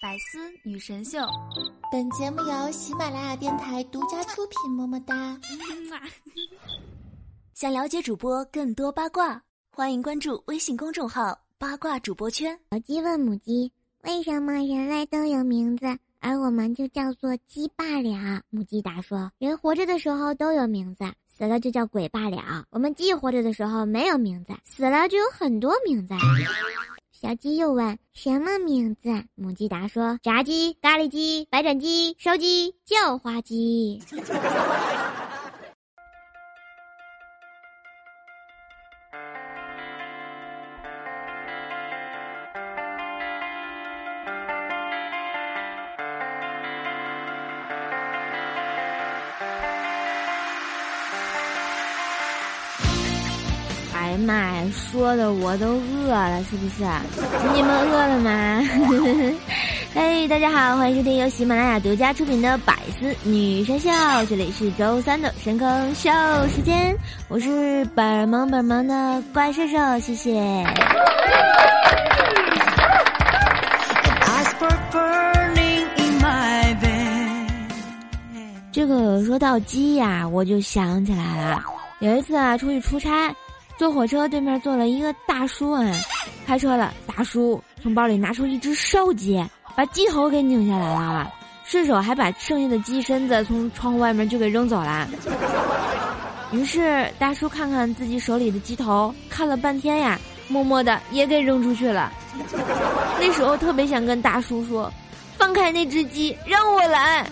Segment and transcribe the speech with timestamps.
[0.00, 1.18] 百思女神秀，
[1.90, 4.70] 本节目由喜马拉雅电台独家出品。
[4.76, 5.36] 么么哒！
[7.52, 9.42] 想了解主播更多八卦，
[9.72, 12.56] 欢迎关注微信公众号“八卦主播圈”。
[12.70, 13.72] 小鸡问母鸡
[14.04, 15.86] ：“为什么人类都有名字，
[16.20, 22.64] 而我们就叫做鸡罢了？”母鸡答说：“人活着的时候都有名字，死了就叫鬼罢了。
[22.70, 26.14] 我们鸡活着的时候没有名字，死了就有很多名字。”
[27.20, 34.00] 小鸡又问：“什么名字？”母鸡答说：“炸鸡、咖喱鸡、白斩鸡、烧鸡、叫花鸡。”
[54.08, 56.82] 哎呀妈呀，说的我都饿了，是不是？
[57.54, 58.62] 你们饿了吗？
[59.92, 63.90] 嘿，大家好，欢迎收听由喜马拉雅独家出品的《百思女神秀》，
[64.26, 66.10] 这里是周三的神坑秀
[66.48, 66.96] 时间，
[67.28, 70.64] 我是本萌本萌的怪兽兽，谢谢。
[78.72, 81.62] 这个说到鸡呀，我就想起来了，
[81.98, 83.34] 有一次啊，出去出差。
[83.78, 85.88] 坐火车对面坐了一个大叔啊，
[86.44, 89.40] 开车了，大叔从包里拿出一只烧鸡，
[89.76, 91.32] 把鸡头给拧下来了，
[91.64, 95.08] 顺手还把剩下的鸡身子从窗户外面就给扔走了。
[96.50, 100.18] 于是大叔看看自己手里的鸡头，看了半天呀，
[100.48, 102.12] 默默的也给扔出去了。
[103.20, 104.92] 那时候特别想跟大叔说
[105.38, 107.24] ：“放开那只鸡，让我来。”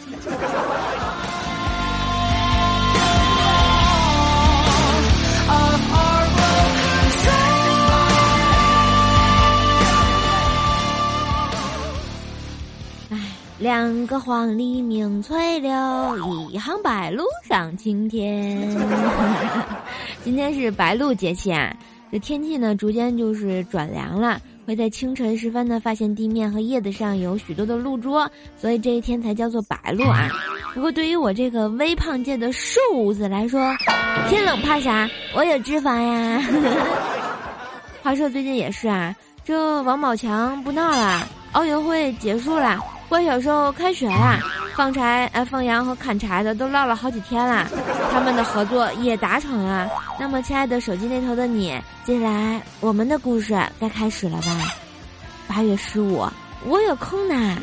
[13.58, 15.72] 两个黄鹂鸣翠柳，
[16.50, 18.68] 一行白鹭上青天。
[20.22, 21.74] 今天是白露节气啊，
[22.12, 28.18] 这天气呢逐渐就是转凉了，会在清晨时分呢发现地面和叶子上有许多的露珠，
[28.60, 30.28] 所以这一天才叫做白露啊。
[30.74, 32.78] 不过对于我这个微胖界的瘦
[33.14, 33.74] 子来说，
[34.28, 35.08] 天冷怕啥？
[35.34, 36.42] 我有脂肪呀。
[38.02, 42.78] 话说最近也是啊，这王宝强不闹了，奥运会结束了。
[43.08, 44.40] 我小时候开学啦，
[44.74, 47.66] 放柴、呃放羊和砍柴的都唠了好几天了，
[48.12, 49.88] 他们的合作也达成了。
[50.18, 54.50] 那么，亲爱的手机那头的你，接下来我们的故事该开始了吧？
[55.46, 56.26] 八月十五，
[56.64, 57.56] 我有空呢。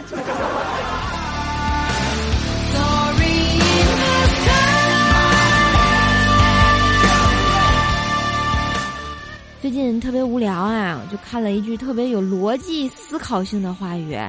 [9.64, 14.20] 最近特别无聊啊，就看了一句特别有逻辑思考性的话语，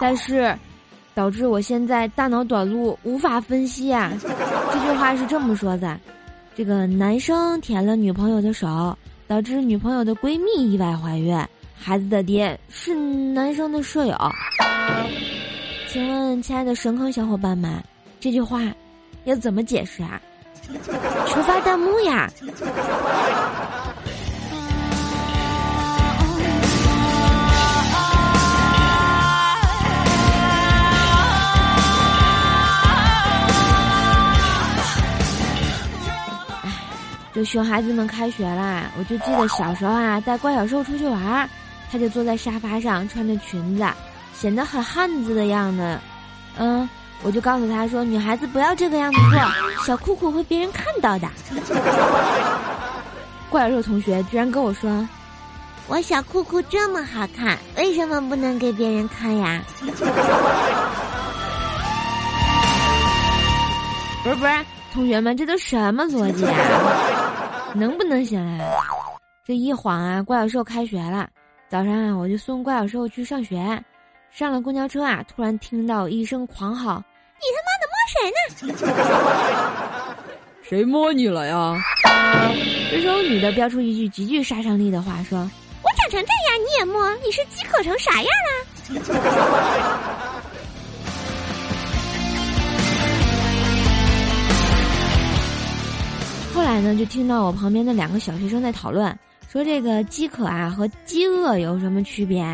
[0.00, 0.56] 但是
[1.16, 4.12] 导致我现在大脑短路，无法分析啊。
[4.22, 5.98] 这句话是这么说的：
[6.54, 8.96] 这个男生舔了女朋友的手，
[9.26, 11.36] 导致女朋友的闺蜜意外怀孕，
[11.74, 14.16] 孩子的爹是男生的舍友。
[15.88, 17.82] 请问，亲爱的神坑小伙伴们，
[18.20, 18.60] 这句话
[19.24, 20.20] 要怎么解释啊？
[21.26, 22.30] 求发弹幕呀！
[37.34, 41.48] 就熊孩子们开学啦，我就记得小时候啊，带怪小兽出去玩，
[41.90, 43.84] 他就坐在沙发上，穿着裙子，
[44.32, 45.98] 显得很汉子的样子。
[46.56, 46.88] 嗯，
[47.24, 49.40] 我就告诉他说，女孩子不要这个样子做，
[49.84, 51.28] 小裤裤会被人看到的。
[53.50, 55.04] 怪小兽同学居然跟我说，
[55.88, 59.60] 我小裤裤这么好看，为什么不能给别人看呀？
[64.22, 67.74] 不 是不是，同学们，这都什么逻辑啊？
[67.74, 68.64] 能不能行啊？
[69.44, 71.28] 这一晃啊，怪小兽开学了。
[71.68, 73.82] 早上啊，我就送怪小兽去上学。
[74.30, 77.02] 上了公交车啊，突然听到一声狂吼
[77.42, 80.14] ：“你他妈的摸谁呢？”
[80.62, 81.76] 谁摸你了呀？
[82.90, 85.38] 这时候，女的飙出一句极具杀伤力的话：“说
[85.82, 87.12] 我长成这样你也摸？
[87.16, 88.64] 你是饥渴成啥样了？”
[96.54, 99.12] 后来呢，就听到我旁边的两个小学生在讨论，
[99.50, 102.44] 说这个饥渴啊和饥饿有什么区别？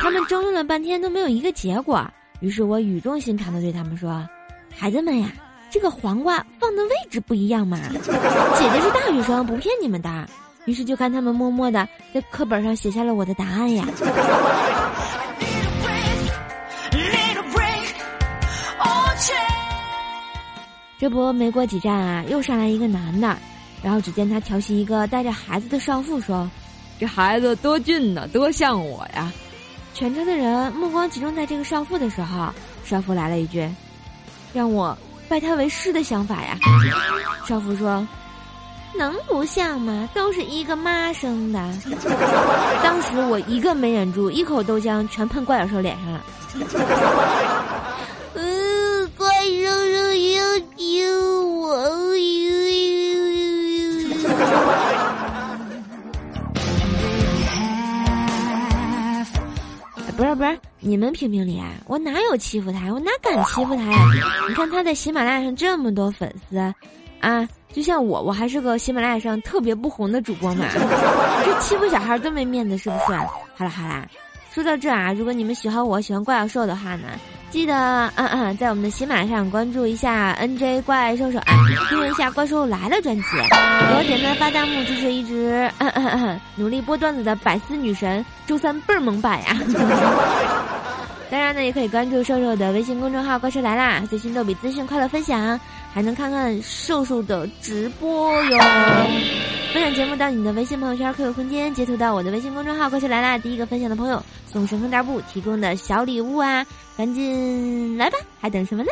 [0.00, 2.04] 他们争论了半天都没有一个结果。
[2.40, 4.28] 于是我语重心长的对他们说
[4.76, 5.30] ：“孩子们呀，
[5.70, 7.78] 这个黄瓜放的位置不一样嘛。
[7.94, 10.28] 姐姐是大学生，不骗你们的。”
[10.66, 13.86] 于是就看他们默默的在课本上写下了我的答案呀。
[20.98, 23.36] 这不，没过几站啊，又上来一个男的，
[23.82, 26.50] 然后只见他调戏一个带着孩子的少妇，说
[26.98, 29.30] ：“这孩子多俊呢，多像我呀！”
[29.92, 32.48] 全车的人目光集中在这个少妇的时候，
[32.84, 33.68] 少妇来了一句
[34.52, 34.96] ：“让我
[35.28, 36.58] 拜他为师的想法呀。”
[37.46, 38.06] 少妇说
[38.96, 40.08] ：“能不像吗？
[40.14, 41.58] 都是一个妈生的。”
[42.82, 46.24] 当时我一个没忍住，一口豆浆全喷怪小兽脸上了。
[48.34, 48.44] 嗯，
[60.96, 61.66] 你们评评理啊！
[61.84, 62.90] 我哪有欺负他？
[62.90, 63.98] 我哪敢欺负他呀？
[64.48, 66.56] 你看他在喜马拉雅上这么多粉丝，
[67.20, 70.64] 啊，就像我，我还是个喜马拉雅上特别不红的主播嘛，
[71.44, 73.12] 这欺负小孩多没面子，是不是？
[73.54, 74.06] 好了好了。
[74.50, 77.08] 说到这啊，如果你们喜欢我喜欢怪兽兽的话呢，
[77.50, 81.52] 记得嗯嗯，在我们的喜马上关注一下 NJ 怪兽兽啊，
[81.90, 89.54] 订阅一下怪兽来了专辑，给我点赞发弹幕，支持一直嗯嗯嗯努力播段子的百思女神，周三倍儿萌版呀！
[91.28, 95.58] 当然呢，也可以关注瘦瘦的微信公众号“怪兽来啦”，最新逗比资讯、快乐分享，
[95.92, 98.58] 还能看看瘦瘦的直播哟。
[99.72, 106.64] 分享节目到你的微信朋友圈、QQ 空间，截图到我的微信公众号“怪兽来啦”，第一个分享的朋友送神坑大布提供的小礼物啊！
[106.96, 108.90] 赶紧来吧，还等什么呢？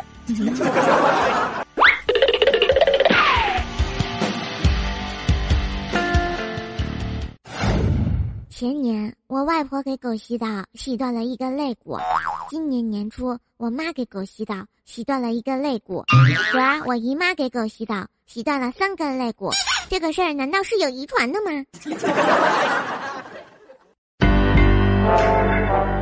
[8.56, 11.98] 前年我外婆给狗洗澡，洗断了一根肋骨；
[12.48, 14.54] 今年年初我妈给狗洗澡，
[14.84, 16.04] 洗断了一根肋骨；
[16.52, 19.50] 昨儿我姨妈给狗洗澡，洗断了三根肋骨。
[19.88, 21.50] 这个事儿难道是有遗传的吗？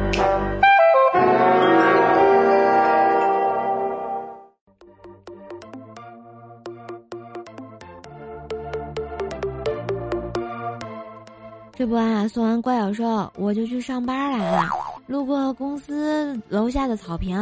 [11.82, 14.68] 这不啊，送完怪小兽，我就去上班来了。
[15.08, 17.36] 路过公司楼下的草坪，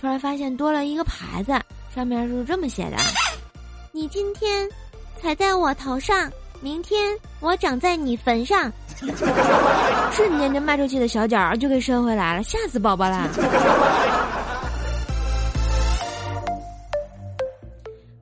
[0.00, 1.52] 突然发现多了一个牌子，
[1.94, 2.96] 上面是这么写的
[3.94, 4.68] ：“你今天
[5.22, 6.28] 踩在我头上，
[6.60, 8.68] 明天我长在你坟上。”
[10.10, 13.30] 瞬间，这迈出去的小脚就给伸回来了，吓死宝宝了。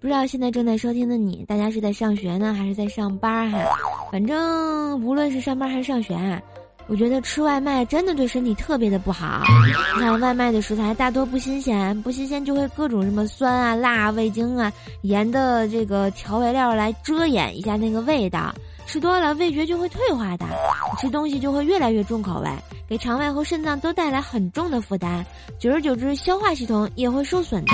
[0.03, 3.59] 不知道现在正在收听的你，大家是在上学呢，还是在上班哈？
[4.13, 6.15] 反正无论是上班还是上学，
[6.87, 9.43] 我觉得吃外卖真的对身体特别的不好。
[9.95, 14.71] 你看外卖的食材大多不新鲜，不新鲜就会各种什么酸啊、辣、味精啊、
[15.01, 18.55] 盐的这个调味料来遮掩一下那个味道，
[18.85, 20.45] 吃多了味觉就会退化的，
[21.01, 22.51] 吃东西就会越来越重口味，
[22.87, 25.25] 给肠胃和肾脏都带来很重的负担，
[25.59, 27.73] 久而久之消化系统也会受损的。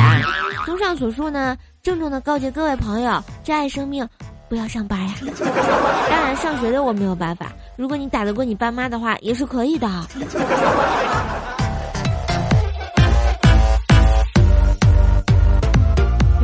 [0.64, 1.58] 综上所述呢。
[1.81, 4.06] 郑重的告诫各位朋友：珍爱生命，
[4.49, 5.15] 不要上班呀！
[6.11, 7.53] 当然，上学的我没有办法。
[7.77, 9.87] 如果你打得过你爸妈的话，也是可以的。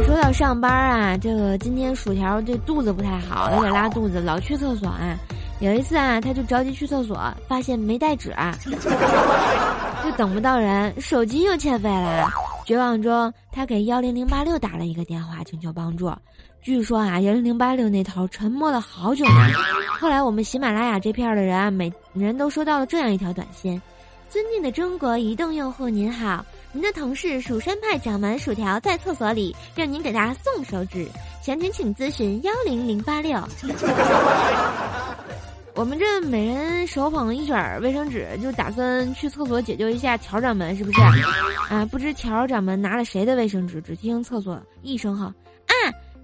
[0.04, 5.16] 说到上班啊，这个今天薯条这肚子不太好，有点拉肚子，老去厕所啊。
[5.60, 7.18] 有一次啊，他就着急去厕所，
[7.48, 8.34] 发现没带纸，
[10.04, 12.28] 就等不到人，手机又欠费了。
[12.66, 16.12] 绝望中，他给幺零零八六打了一个电话，请求帮助。
[16.64, 19.52] 据说啊，幺零零八六那头沉默了好久呢。
[20.00, 23.78] 后来，我们喜马拉雅这片的人啊，每人都收到了这样一条短信
[24.30, 26.42] ：“尊敬的中国移动用户您好，
[26.72, 31.06] 您的同事蜀山派掌门薯条在厕所里，让您给他送手指，
[31.42, 33.38] 详情请咨询幺零零八六。
[35.76, 40.98] ”我们这每人手捧一卷卫生纸，就打算去厕所解救一下条掌门，是不是？
[41.68, 43.82] 啊，不知条掌门拿了谁的卫生纸？
[43.82, 45.26] 只听厕所一声吼
[45.68, 45.74] ：“啊，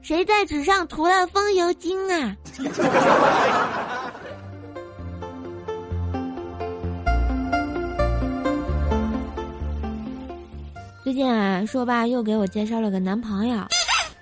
[0.03, 2.37] 谁在纸上涂了风油精啊？”
[11.03, 13.61] 最近啊，硕爸又给我介绍了个男朋友。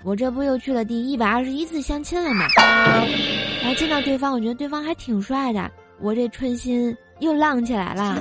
[0.03, 2.45] 我这不又去了第一百二十一次相亲了吗？
[3.61, 5.69] 然后见到对方，我觉得对方还挺帅的，
[5.99, 8.17] 我这春心又浪起来了。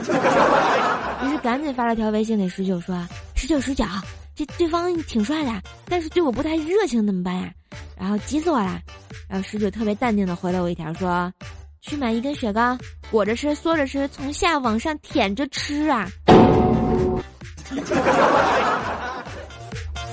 [1.25, 2.95] 于是赶紧发了条微信给十九说
[3.35, 3.85] ：“十九十九，
[4.39, 5.51] 这对方挺帅的，
[5.87, 7.51] 但是对我不太热情，怎么办呀？”
[7.99, 8.81] 然后急死我了。
[9.29, 11.33] 然后十九特别淡定的回了我一条说
[11.83, 12.79] ：“去买一根雪糕，
[13.11, 16.09] 裹着吃，缩着吃，从下往上舔着吃啊。”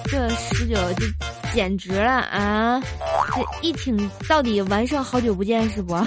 [0.10, 1.06] 这十九就。
[1.54, 2.82] 简直了啊！
[3.34, 3.96] 这一挺
[4.28, 5.96] 到底完胜，好久不见是不？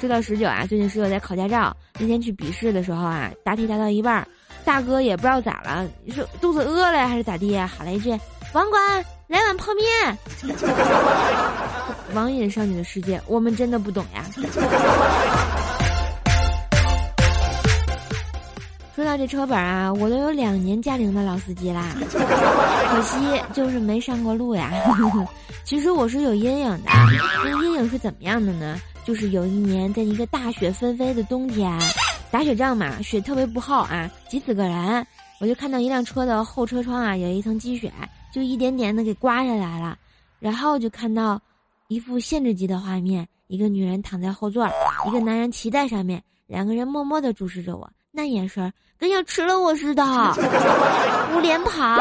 [0.00, 4.26] 说到十九啊，最近十九在考驾照，那天去笔试的时候啊，答题答到一半，
[4.66, 7.56] 大哥也不知道咋了，是肚子饿了还是咋地？
[7.56, 8.10] 喊了一句
[8.52, 10.18] ：“网管来碗泡面。
[12.14, 14.24] 网瘾少女的世界，我们真的不懂呀。
[18.96, 23.16] 说到这车本啊，我都有两年驾龄的老司机啦，可惜
[23.52, 24.72] 就是没上过路呀。
[25.64, 26.90] 其实我是有阴影的，
[27.44, 28.80] 那阴影是怎么样的呢？
[29.04, 31.70] 就是有一年在一个大雪纷飞的冬天，
[32.30, 35.06] 打雪仗嘛，雪特别不好啊，挤死个人。
[35.40, 37.92] 我就看到一辆车的后车窗啊，有一层积雪，
[38.32, 39.96] 就一点点的给刮下来了。
[40.38, 41.40] 然后就看到
[41.88, 44.68] 一副限制级的画面：一个女人躺在后座，
[45.06, 50.02] 一个男人骑在上面，两个人默默的注视着我，那眼神跟要吃了我似的，
[51.34, 51.98] 我连跑。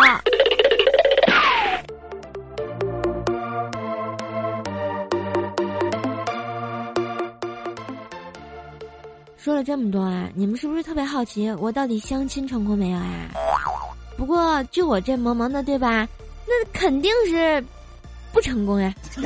[9.45, 13.05] 说了这么多啊，你们是不是特别好奇我到底相亲成功没有啊？
[14.17, 16.07] 不过就我这萌萌的，对吧？
[16.47, 17.63] 那肯定是
[18.33, 18.91] 不成功呀，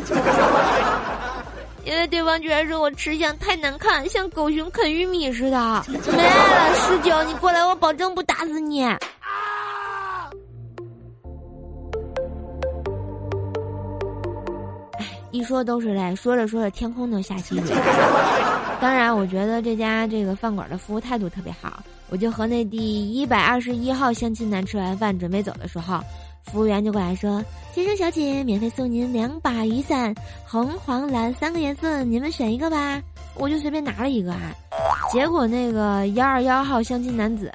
[1.86, 5.86] 因为对方居然说我吃相太难看，像狗熊啃玉米似的。
[5.88, 8.86] 没爱了，十九，你过来，我保证不打死你。
[15.32, 17.62] 一说都是泪，说着说着天空都下起雨。
[18.82, 21.84] 当然，我觉得这家这个饭馆的服务态度特别好。
[22.10, 26.00] 我就和那第一百二十一号相亲男吃完饭准备走的时候，
[26.46, 27.44] 服务员就过来说
[27.76, 30.16] ：“先生小姐，免费送您两把雨伞，
[30.48, 33.02] 红、黄、蓝三个颜色，你们选一个吧。”
[33.36, 34.52] 我就随便拿了一个啊。
[35.12, 37.52] 结果那个幺二幺号相亲男子，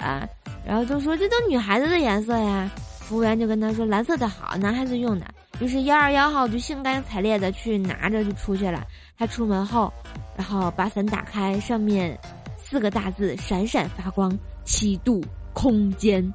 [0.65, 5.27] 然后就说：“这都女孩子的颜色呀。”服务员就跟他说：“蓝色的好，男孩子用的。”
[5.61, 8.85] 于是幺二幺号就兴高采烈的去拿着就出去了。
[9.17, 9.93] 他出门后，
[10.37, 12.19] 然后把伞打开，上面
[12.57, 16.29] 四个大字闪闪发光：七度空间。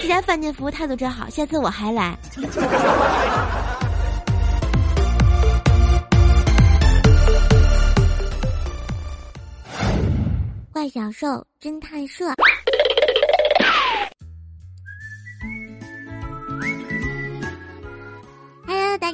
[0.00, 2.16] 这家饭店服务态度真好，下次我还来。
[10.72, 12.32] 怪小兽侦探社。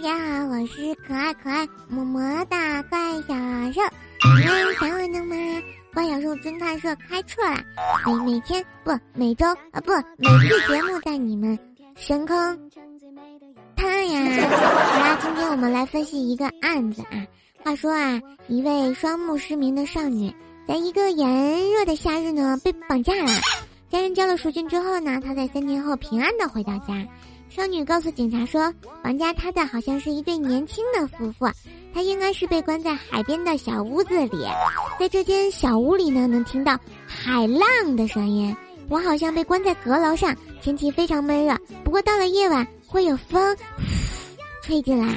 [0.07, 3.35] 大家好，我是可爱可爱么么哒怪小
[3.73, 3.81] 兽，
[4.39, 5.63] 你们想我呢吗？
[5.93, 7.61] 怪小兽侦探社开课啦！
[8.07, 11.59] 每每天不每周啊不每次节目带你们
[11.97, 12.71] 神坑
[13.75, 14.49] 探呀！
[14.49, 17.27] 好啦，今天我们来分析一个案子啊。
[17.65, 20.33] 话说啊，一位双目失明的少女，
[20.69, 23.33] 在一个炎热的夏日呢被绑架了，
[23.91, 26.95] 家人交了赎金之后呢，她在三天后平安的回到家。
[27.49, 28.73] 少女告诉警察说，
[29.03, 31.49] 绑架她的好像是一对年轻的夫妇，
[31.95, 34.47] 她应该是被关在海边的小屋子里，
[34.99, 38.55] 在这间小屋里呢，能听到海浪的声音。
[38.89, 43.57] 我好像被关在阁楼上，天气非常闷热，不过到了夜晚会有风
[44.63, 45.13] 吹进来。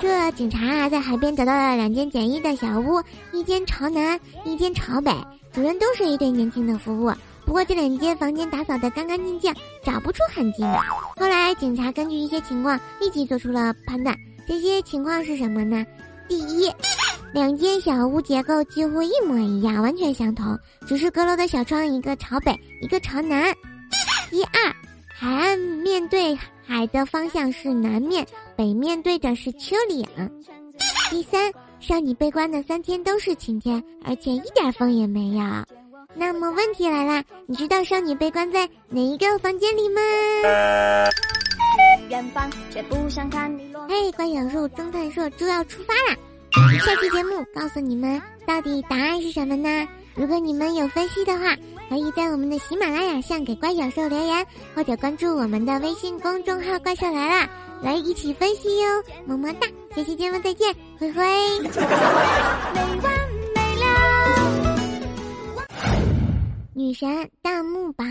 [0.00, 3.02] 这警察啊，在海边找到了两间简易的小屋，
[3.32, 5.12] 一间朝南，一间朝北，
[5.52, 7.14] 主人都是一对年轻的夫妇。
[7.46, 10.64] 不过这两间房间打扫的干干净净，找不出痕迹。
[11.16, 14.14] 后来警察根据一些情况立即做出了判断，
[14.46, 15.86] 这些情况是什么呢？
[16.28, 16.68] 第一，
[17.32, 23.54] 两间小屋结构几乎一模一样，完全相同，只是阁楼的小窗一个朝北，一个朝南。
[24.28, 24.74] 第二，
[25.14, 26.36] 海岸面对
[26.66, 28.26] 海的方向是南面，
[28.56, 30.04] 北面对的是丘陵。
[31.10, 35.44] 第三，少女被关的三天都是晴天，而且一点风也没有。
[36.14, 40.00] 那么问题来了，你知道少女被关在哪一个房间里吗？
[43.88, 46.16] 嘿，怪小兽侦探社就要出发啦！
[46.80, 49.86] 下期节目告诉你们到底答案是什么呢？
[50.14, 51.54] 如果你们有分析的话，
[51.88, 57.50] 可以在我们的喜马拉雅上给怪小兽留言，或者关注我们的微信公众号“怪兽来了”，
[57.82, 59.02] 来一起分析哟！
[59.26, 61.22] 么么哒，下期节目再见，灰灰。
[66.86, 68.06] 女神弹幕榜。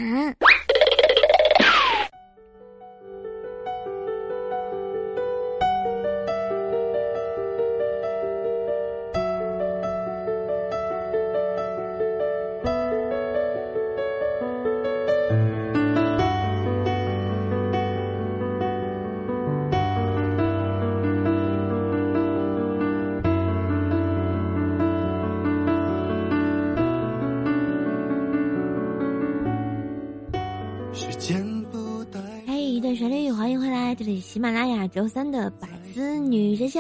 [34.95, 36.79] 周三的百思女神秀，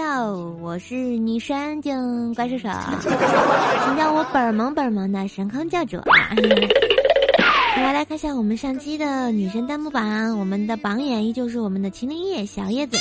[0.61, 2.69] 我是女神精怪兽手，
[3.83, 5.97] 请叫我本萌本萌的神坑教主。
[7.75, 8.15] 来来看。
[8.15, 12.95] 一下我们上期的女神弹幕榜，我们的榜眼依旧是我们的麒麟叶小叶子。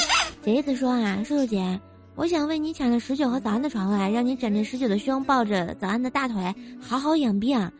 [0.44, 1.80] 小叶子说啊，瘦瘦姐，
[2.16, 7.70] 我想为你抢了十九和早安的床位，让你枕着十九的胸，抱着早安的大腿，好好养病。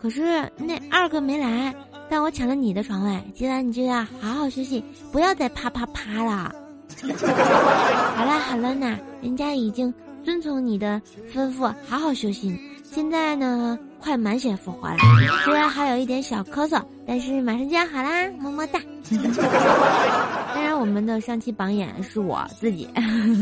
[0.00, 1.74] 可是那二哥没来，
[2.08, 6.54] 但我抢了你的床位，今晚你就要好好休息，不要再啪啪啪了。
[8.16, 11.00] 好了好了呢，人家已经遵从你的
[11.34, 12.58] 吩咐，好好休息。
[12.82, 14.96] 现在呢，快满血复活了，
[15.44, 18.80] 虽然还有一点小咳嗽，但是马上就要好啦，么么哒。
[20.54, 22.88] 当然，我们的上期榜眼是我自己，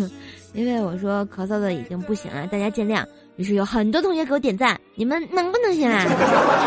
[0.54, 3.04] 因为我说咳嗽的已经不行了，大家见谅。
[3.36, 6.04] 于是有很多同学给我点赞，你们能不能行啊？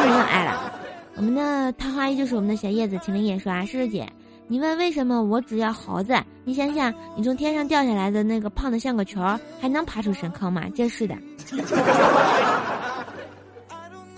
[0.04, 0.74] 没有爱了。
[1.16, 4.08] 我们的桃花依旧是我们的小叶子，请林也说啊，诗诗姐。
[4.48, 6.14] 你问为什么我只要猴子？
[6.44, 9.20] 你想想，你从天上掉下来的那个胖的像个球，
[9.60, 10.64] 还能爬出神坑吗？
[10.76, 11.16] 真是的，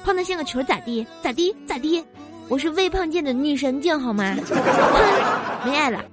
[0.03, 1.05] 胖的像个球咋地？
[1.21, 1.55] 咋地？
[1.65, 2.03] 咋地？
[2.49, 4.35] 我是微胖界的女神经好吗？
[4.45, 6.03] 哼，没爱了。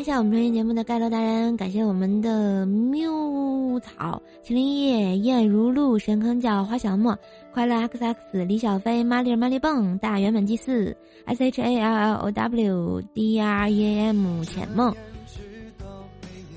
[0.00, 7.18] 一下我们专业节目的盖楼达人，感谢我们的缪草、麒麟叶、燕如露、神坑角、花小莫、
[7.52, 14.94] 快乐 X X、李小飞、玛丽儿玛丽蹦、大圆满祭祀、S H A L L O W、D R E A M、浅梦，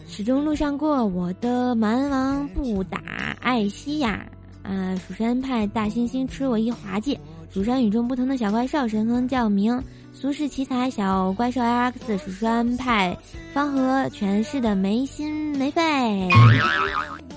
[0.08, 3.00] 始终路上过我的蛮王不打
[3.42, 4.24] 艾希亚，
[4.62, 7.18] 啊，蜀山派大猩猩吃我一滑稽，
[7.50, 9.82] 蜀山与众不同的小怪兽，神坑叫名。
[10.14, 13.18] 俗世奇才小怪兽 LX 蜀山派
[13.54, 15.82] 方和全市的没心没肺，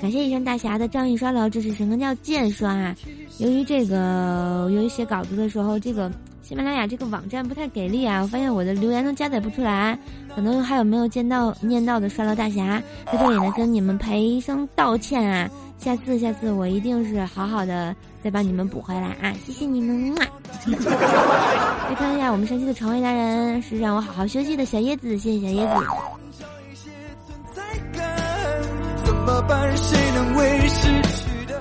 [0.03, 2.95] 感谢以上大侠的仗义刷楼支持神坑叫剑刷。
[3.39, 6.13] 由于这个，由于写稿子的时候，这个
[6.43, 9.99] 喜马拉雅这个网站不太给力啊，我发现我的留言都加载不出来，
[10.35, 15.49] 可能还有没有见到念到的刷楼大侠，在这里呢跟你们赔声道歉啊。
[15.85, 19.35] 下次，下次我一定是好好的再把你们补回来啊！
[19.45, 20.17] 谢谢你们。
[20.17, 25.73] 再看一下我们山西的床位达人是让我好好休息的小叶子，谢谢小叶子。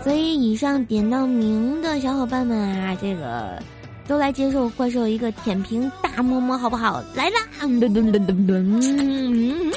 [0.06, 3.62] 所以以上点到名的小伙伴们啊，这个
[4.08, 7.04] 都来接受怪兽一个舔屏大摸摸好不好？
[7.14, 7.40] 来啦！
[7.60, 9.74] 噔噔噔噔噔噔，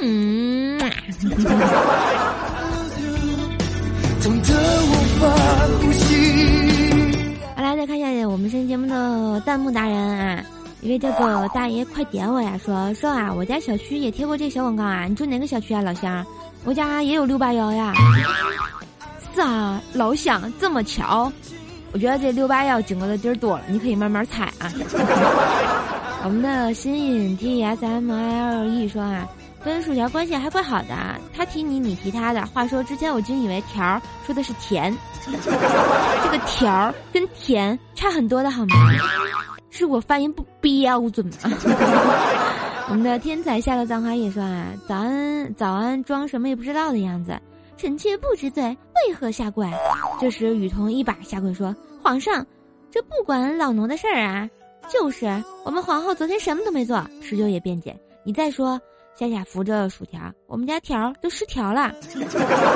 [0.00, 0.80] 嗯。
[4.22, 5.26] 痛得无法
[5.80, 6.06] 呼吸。
[7.56, 10.40] 好来，再看一下我们上期节目的弹幕达人啊，
[10.80, 12.56] 一位叫做大爷，快点我呀！
[12.64, 16.24] 说说啊，我家小区也贴过这小广告啊，你住哪个小区啊，老乡？
[16.64, 17.92] 我家也有六八幺呀。
[19.34, 21.32] 是啊，老乡，这么巧？
[21.90, 24.72] 我觉得这六八幺经过的地儿多了，你可以慢慢猜啊。
[26.24, 29.26] 我们的新颖 T S M I L E 说啊。
[29.64, 30.94] 跟薯条关系还怪好的，
[31.34, 32.44] 他提你，你提他的。
[32.46, 38.76] 话说之前我竟以为条说的是甜，这个条跟甜差很多的好吗？
[39.70, 41.32] 是我发音不标准吗？
[42.90, 47.40] 我们的天才下了葬花也说啊，早安早安，装什么也不知道的样子。
[47.76, 48.62] 臣妾不知罪，
[49.06, 49.66] 为何下跪？
[50.20, 52.46] 这时雨桐一把下跪说：“皇上，
[52.90, 54.48] 这不管老奴的事儿啊。
[54.88, 55.26] 就是
[55.64, 58.78] 我们皇后昨天什么都没做。”十九也辩解：“你再说。”
[59.14, 61.94] 夏夏扶着薯条，我们家条都失调了，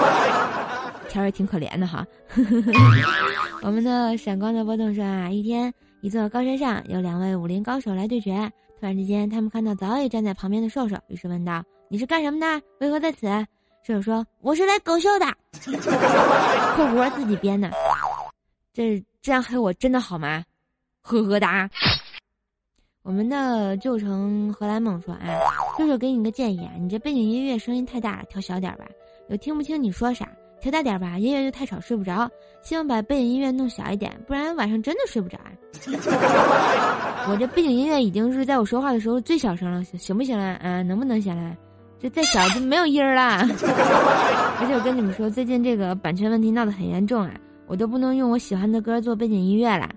[1.09, 2.07] 条也挺可怜的哈。
[3.63, 5.73] 我们的闪光的波动说啊，一天
[6.03, 12.63] 一座高山上有两位武林高手来对决，突然之间他们看到早已站在旁边的瘦瘦，于是问道：“你是干什么的？
[12.81, 13.27] 为何在此？”
[13.83, 15.27] 瘦瘦说：“我是来搞笑的。
[16.77, 17.71] ”括弧自己编的，
[18.75, 20.45] 这这样黑我真的好吗？
[21.01, 21.69] 呵呵哒。
[23.07, 25.23] 我们的旧城荷兰梦说：“啊，
[25.79, 28.85] 叔叔给你个建议啊，你这背景音乐声音太大，调小点吧。
[29.29, 30.29] 有听不清你说啥，
[30.61, 31.17] 调大点吧。
[31.17, 32.29] 音乐又太吵，睡不着。
[32.63, 35.53] 希望把背景音乐弄小一点，不然晚上真的睡不着啊。
[37.31, 40.57] 我这背景音乐已经是在我说话的时候最小声了，行不行了？
[40.57, 41.57] 啊，能不能行了？
[42.01, 43.39] 这再小就没有音儿了。
[44.59, 47.33] 而且我跟你们说，最近这个版权问题闹得很严重啊，
[47.69, 49.89] 我都不能用我喜欢的歌做背景音乐了。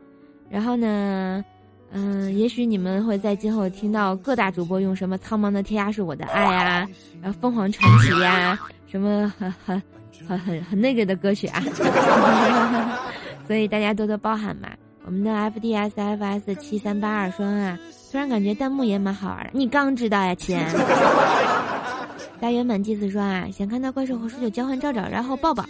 [0.47, 1.43] 然后呢？”
[1.91, 6.87] 嗯，也许你们会在今后听到各大主播用什么《苍茫的天涯是我的爱》啊，
[7.21, 9.81] 然后《凤凰传奇》呀，什么很很
[10.27, 11.61] 很很很那个的歌曲啊，
[13.47, 14.69] 所以大家多多包涵嘛。
[15.05, 17.79] 我们的 F D S F S 七三八二说啊，
[18.11, 19.49] 突然感觉弹幕也蛮好玩的。
[19.53, 20.55] 你刚知道呀，亲。
[22.39, 25.65] 大圆满祭祀说啊，想看到怪兽和十九交换照照，然后抱抱。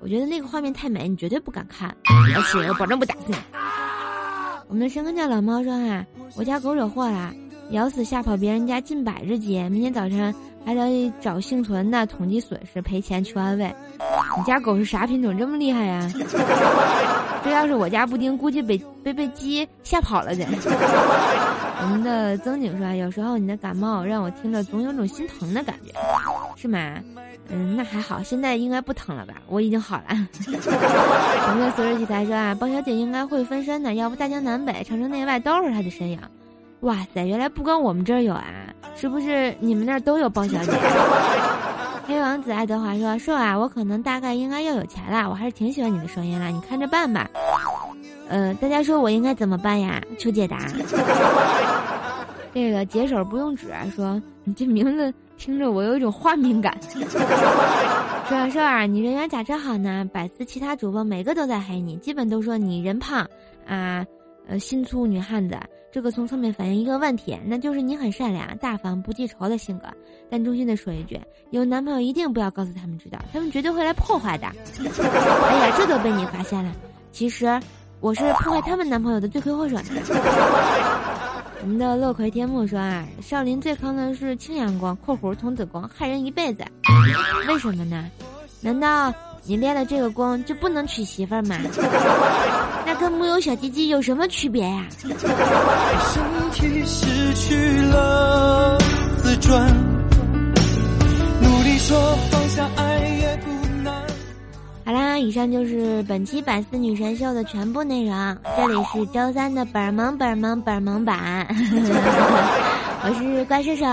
[0.00, 1.88] 我觉得那个画面太美，你绝对不敢看，
[2.36, 3.34] 而且我保证不打死你。
[4.68, 6.04] 我们的神坑叫老猫说啊，
[6.36, 7.32] 我家狗惹祸了，
[7.70, 13.72] 咬死吓跑别人家近百只鸡，明天早晨还得找幸存的，统计损失，赔钱求安慰。
[14.36, 15.36] 你家狗是啥品种？
[15.36, 16.10] 这么厉害呀？
[17.44, 20.46] 这要是我家布丁，估计被被被鸡吓跑了得。
[21.82, 25.92] 我们的曾景说，有时候你的感冒让我听着总有种心疼的感觉，
[26.56, 26.78] 是吗？
[27.50, 29.34] 嗯，那还好，现在应该不疼了吧？
[29.48, 30.04] 我已经好了。
[30.48, 36.18] 我们的所有器材说啊，包小姐应该会分身的，要不大江南北、长城内外都是她的身影。
[36.80, 38.42] 哇塞，原来不光我们这儿有啊，
[38.96, 40.72] 是不是你们那儿都有包小姐？
[42.06, 47.28] 黑王子爱德华说：“瘦啊，我可能大概应该要有钱了，我还是挺喜欢你的声音了，你看着办吧。
[48.28, 50.00] ”呃，大家说我应该怎么办呀？
[50.18, 50.58] 求解答。
[52.52, 56.76] 这个解手不用纸说：“你这名字听着我有一种画面感。
[58.28, 60.08] ”说啊瘦啊，你人缘咋这好呢？
[60.12, 63.26] 百思其他主播每个都在黑你，基本都说你人胖
[63.66, 64.04] 啊，
[64.46, 65.58] 呃，心粗女汉子。
[65.94, 69.86] 这个从侧面反映一个问题，那就是你很善良、大方、不记仇的性格。
[70.28, 74.48] 但衷心的说一句，有男朋友一定不要告诉他们知道，他们绝对会来破坏的。
[74.48, 76.72] 哎呀，这都被你发现了。
[77.12, 77.60] 其实
[78.00, 79.76] 我是破坏他们男朋友的罪魁祸首。
[81.62, 86.64] 我们的乐葵天幕说啊，少林最坑的是青阳功（括弧童子功），害人一辈子。
[87.46, 88.10] 为什么呢？
[88.60, 89.14] 难道？
[89.46, 91.58] 你练了这个功就不能娶媳妇儿吗？
[92.94, 94.86] 那跟木有小鸡鸡有什么区别呀？
[104.84, 108.36] 好啦，以上就是本期百思女神秀的全部内容。
[108.56, 111.46] 这里是周三的本萌本萌本萌版，
[113.02, 113.84] 我是怪兽兽。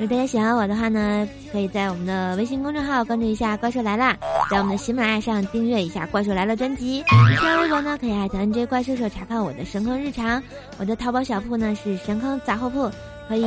[0.00, 4.16] 如果大家喜欢我的话呢，可以在我们的微信公众号关注一下“怪兽来了”，
[4.50, 7.04] 在我们的喜马拉雅上订阅一下“怪兽来了”专辑。
[7.38, 10.42] 新浪微博呢，可以艾特 NJ 怪兽兽查看我的神坑日常。
[10.78, 12.90] 我的淘宝小铺呢是神坑杂货铺，
[13.28, 13.44] 可以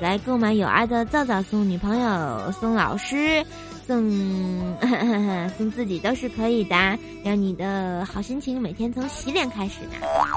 [0.00, 3.44] 来购买有爱的皂皂，送女朋友，送老师。
[3.86, 4.76] 送
[5.56, 6.74] 送自己都是可以的，
[7.24, 9.90] 让你的好心情每天从洗脸开始呢。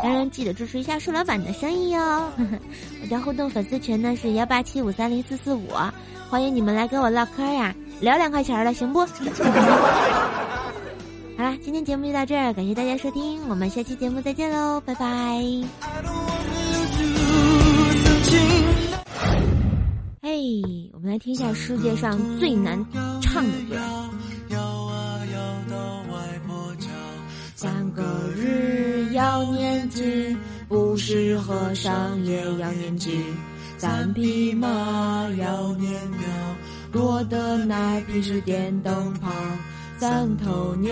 [0.04, 2.00] 当然记得支持一下树老板的生意哟。
[3.02, 5.70] 我的互动粉丝群呢是幺八七五三零四四五，
[6.30, 9.00] 欢迎你们来跟我唠嗑呀，聊两块钱了，行不？
[11.38, 15.40] 好了，今天节目就到这儿，感谢大家收听，我们下期节目再见喽，拜拜。
[20.22, 22.84] 嘿，我们来听一下世界上最难
[23.22, 23.76] 唱的歌。
[24.50, 25.78] 摇啊摇到
[26.12, 26.90] 外婆桥
[27.54, 28.02] 三个
[28.36, 30.36] 日要念经，
[30.68, 33.14] 不是和尚也要念经。
[33.78, 34.68] 三匹马
[35.38, 36.28] 要念庙，
[36.92, 39.32] 多的那匹是电灯泡。
[40.00, 40.92] 三头牛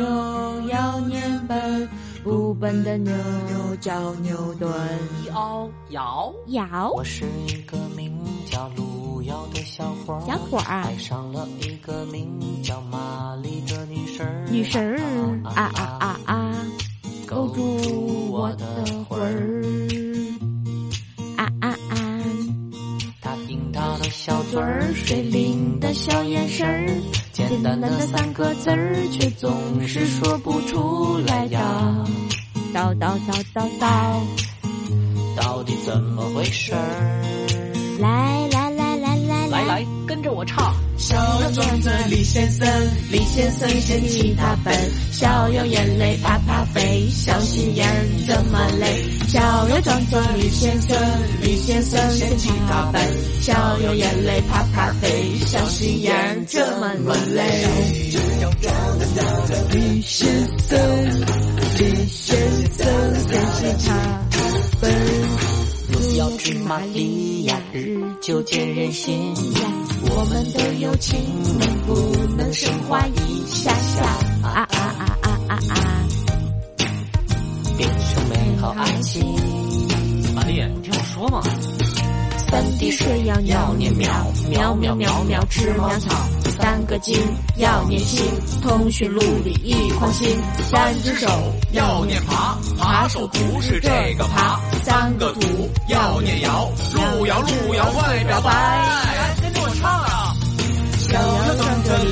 [0.68, 1.90] 要念本，
[2.24, 3.12] 不笨的牛
[3.82, 4.72] 叫牛顿。
[5.26, 6.92] 摇摇摇。
[6.92, 8.16] 我是一个名
[8.46, 8.95] 叫路。
[9.54, 12.28] 的小伙儿爱上了一个名
[12.64, 16.56] 叫玛丽的女神儿，女神儿啊啊啊啊，
[17.26, 17.62] 勾住
[18.32, 18.66] 我的
[19.08, 19.64] 魂儿
[21.38, 22.24] 啊啊啊！
[23.22, 26.88] 她樱桃的小嘴儿，水灵的小眼神儿，
[27.32, 31.58] 简单的三个字儿，却总是说不出来的。
[32.74, 34.22] 叨叨叨叨叨，
[35.36, 37.22] 到底怎么回事儿？
[38.00, 38.55] 来来。
[40.26, 40.76] 着我唱。
[40.98, 42.68] 小羊撞着李先生，
[43.12, 44.74] 李先生嫌弃他笨。
[45.12, 47.86] 小羊眼泪啪啪飞，小心眼
[48.26, 49.04] 这么累。
[49.28, 50.98] 小羊撞着李先生，
[51.44, 53.02] 李先生嫌弃他笨。
[53.42, 56.92] 小羊眼泪啪啪飞，小心眼这么
[57.36, 57.68] 累。
[59.72, 60.28] 李先
[60.68, 60.80] 生，
[61.78, 62.36] 李先
[62.74, 62.88] 生
[63.30, 64.26] 嫌弃他
[64.82, 64.92] 笨。
[65.88, 69.34] 不要去玛利亚日久见人心，
[70.18, 71.20] 我们的友情
[71.60, 71.94] 能不
[72.38, 74.02] 能升华一下下？
[74.44, 75.76] 啊啊啊啊啊啊！
[77.78, 79.22] 变成美好爱情。
[80.34, 81.44] 玛丽，你听我说嘛。
[82.48, 84.08] 三滴水要尿念喵，
[84.50, 86.16] 喵喵喵吃猫草。
[86.58, 87.18] 三个金
[87.58, 88.24] 要念心，
[88.62, 90.38] 通讯录里一筐心。
[90.70, 91.28] 三只手
[91.72, 94.60] 要念爬，爬手不是这个爬。
[94.84, 95.42] 三个土
[95.90, 99.36] 要念摇，路摇路摇外表白。
[99.42, 100.36] 跟着我唱啊！
[101.00, 102.05] 小羊撞着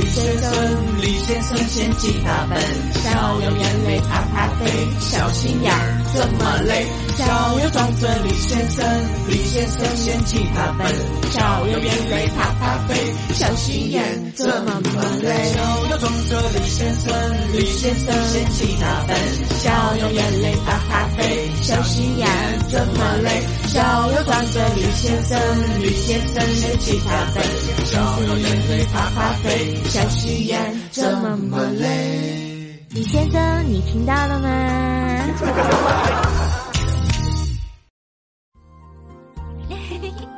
[1.33, 2.61] 李先生，李先生嫌弃他笨。
[3.01, 4.69] 小羊眼泪啪啪飞，
[4.99, 6.85] 小心眼儿这么累。
[7.17, 7.25] 小
[7.59, 8.85] 羊撞着李先生，
[9.27, 10.93] 李先生嫌弃他笨。
[11.31, 12.93] 小羊眼泪啪啪飞，
[13.33, 14.79] 小心眼这么
[15.21, 15.51] 累。
[15.53, 17.13] 小羊撞着李先生，
[17.53, 19.17] 李先生嫌弃他笨。
[19.57, 22.27] 小羊眼泪啪啪飞，小心眼
[22.69, 23.41] 这么累。
[23.73, 23.81] 小
[24.11, 25.35] 又壮着李先生，
[25.81, 27.43] 李先生的吉他本，
[27.87, 31.11] 小有眼泪啪啪飞，小心眼怎
[31.49, 32.85] 么累？
[32.91, 34.47] 李先生，你听到了吗？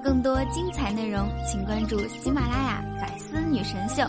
[0.02, 4.02] 更多精彩内容，请关注喜马拉雅《百思女神秀》。